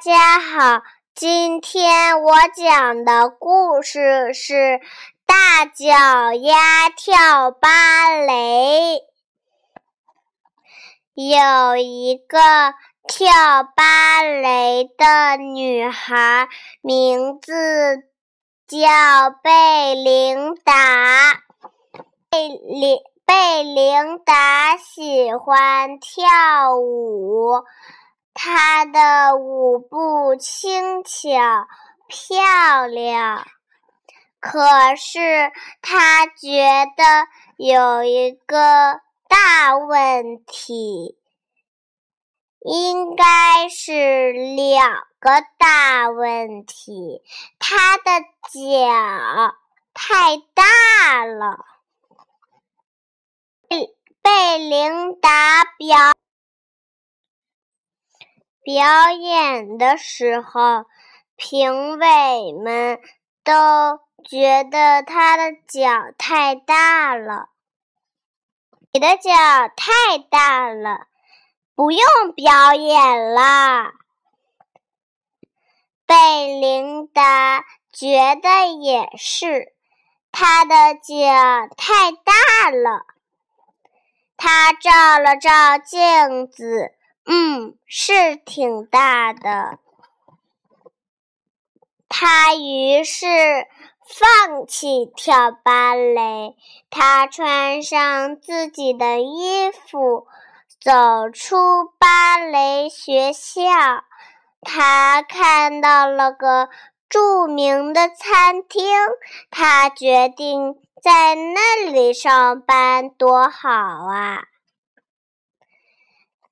[0.00, 0.82] 家好，
[1.14, 4.54] 今天我讲的故事是
[5.26, 8.94] 《大脚丫跳芭蕾》。
[11.12, 12.38] 有一个
[13.06, 16.48] 跳芭蕾的女孩，
[16.80, 18.04] 名字
[18.66, 18.78] 叫
[19.42, 21.42] 贝琳达。
[22.30, 27.64] 贝琳贝琳达喜欢跳舞。
[28.42, 31.28] 她的舞步轻巧
[32.08, 33.46] 漂亮，
[34.40, 37.26] 可是她觉得
[37.58, 41.18] 有一个大问题，
[42.60, 47.22] 应该是两个大问题。
[47.58, 48.22] 她的
[48.54, 49.54] 脚
[49.92, 51.66] 太大了。
[53.68, 56.14] 贝贝琳达表。
[58.72, 60.84] 表演的时候，
[61.34, 63.00] 评委们
[63.42, 67.48] 都觉得他的脚太大了。
[68.92, 69.32] 你的脚
[69.76, 71.08] 太大了，
[71.74, 72.00] 不用
[72.36, 73.90] 表演了。
[76.06, 79.74] 贝琳达觉得也是，
[80.30, 83.04] 他的脚太大了。
[84.36, 86.99] 他照了照镜子。
[87.32, 89.78] 嗯，是挺大的。
[92.08, 93.28] 他于是
[94.04, 96.56] 放弃跳芭蕾，
[96.90, 100.26] 他穿上自己的衣服，
[100.80, 101.56] 走出
[102.00, 103.62] 芭蕾学校。
[104.62, 106.68] 他看到了个
[107.08, 108.84] 著名的餐厅，
[109.52, 114.42] 他决定在那里上班，多好啊！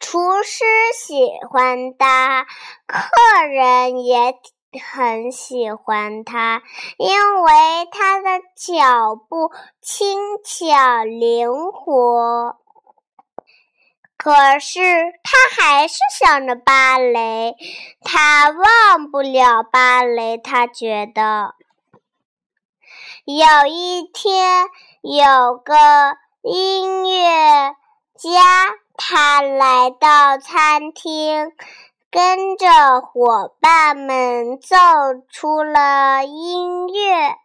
[0.00, 0.64] 厨师
[0.94, 2.46] 喜欢他，
[2.86, 4.34] 客人也
[4.92, 6.62] 很喜欢他，
[6.98, 7.52] 因为
[7.90, 9.50] 他的脚步
[9.82, 12.56] 轻巧灵活。
[14.16, 14.80] 可是
[15.22, 17.56] 他还是想着芭蕾，
[18.02, 20.38] 他忘不了芭蕾。
[20.38, 21.54] 他觉得
[23.24, 24.68] 有一天
[25.02, 25.74] 有个
[26.42, 27.74] 音乐
[28.16, 28.87] 家。
[29.00, 31.52] 他来到餐厅，
[32.10, 34.76] 跟着伙伴们奏
[35.30, 37.36] 出了音乐。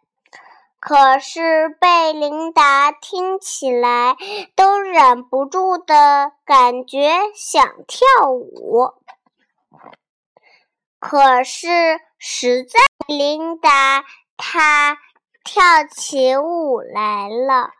[0.80, 4.16] 可是贝琳达听起来
[4.56, 8.92] 都忍不住的感觉想跳舞。
[10.98, 14.04] 可是实在，琳达
[14.36, 14.98] 她
[15.44, 17.70] 跳起舞来了。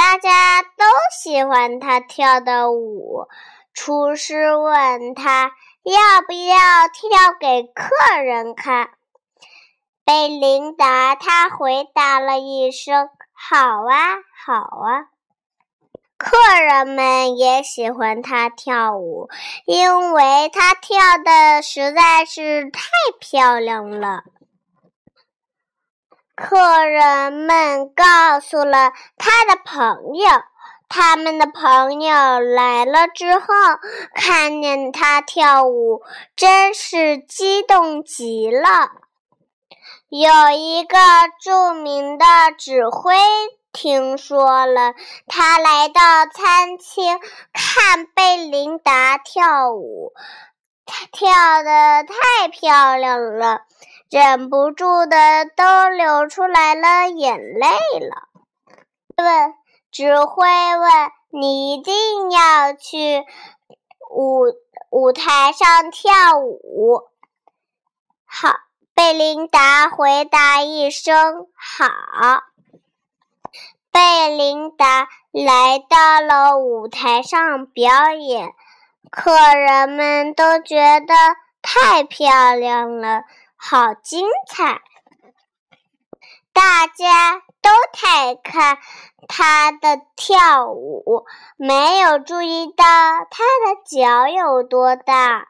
[0.00, 3.28] 大家都喜欢他跳的舞。
[3.74, 5.52] 厨师问他
[5.82, 6.56] 要不要
[6.88, 8.92] 跳给客人看。
[10.06, 15.04] 贝琳达他回答了一声：“好啊，好啊。”
[16.16, 19.28] 客人们也喜欢他跳舞，
[19.66, 22.80] 因为他跳的实在是太
[23.20, 24.22] 漂亮了。
[26.40, 30.30] 客人们告诉了他的朋友，
[30.88, 33.44] 他们的朋友来了之后，
[34.14, 36.00] 看见他跳舞，
[36.34, 38.90] 真是激动极了。
[40.08, 40.96] 有一个
[41.42, 42.24] 著名的
[42.56, 43.14] 指挥
[43.70, 44.94] 听说了，
[45.26, 47.20] 他来到餐厅
[47.52, 50.12] 看贝琳达跳舞，
[51.12, 53.60] 跳得太漂亮了。
[54.10, 55.16] 忍不住的
[55.54, 57.68] 都流出来了眼泪
[58.00, 58.28] 了。
[59.16, 59.54] 问
[59.92, 60.90] 指挥问
[61.30, 61.94] ：“你一定
[62.32, 63.24] 要去
[64.10, 64.42] 舞
[64.90, 67.02] 舞台上跳舞？”
[68.26, 68.54] 好，
[68.94, 72.42] 贝琳达回答一声：“好。”
[73.92, 78.54] 贝琳达来到了舞台上表演，
[79.10, 81.14] 客人们都觉得
[81.62, 83.22] 太漂亮了。
[83.62, 84.80] 好精彩！
[86.54, 88.78] 大家都太看
[89.28, 91.26] 他的跳舞，
[91.56, 92.84] 没有注意到
[93.30, 95.48] 他的脚有多大。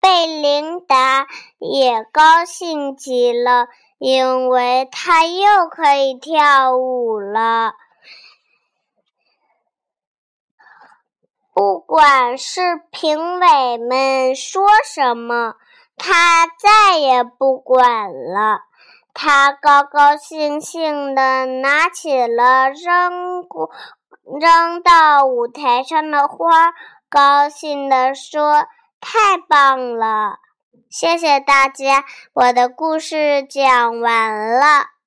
[0.00, 1.26] 贝琳达
[1.58, 3.68] 也高兴极了，
[3.98, 7.74] 因为他又可以跳舞了。
[11.52, 12.60] 不管是
[12.90, 15.54] 评委们说什么，
[15.96, 18.60] 他再也不管了。
[19.12, 23.70] 他高高兴兴地拿起了扔过、
[24.40, 26.72] 扔到舞台上的花，
[27.08, 28.66] 高兴地说
[29.00, 30.38] ：“太棒了！”
[30.88, 34.99] 谢谢大家，我的故事讲完了。